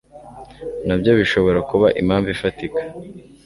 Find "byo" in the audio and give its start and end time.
0.99-1.11